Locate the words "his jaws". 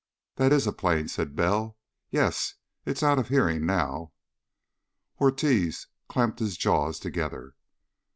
6.39-6.97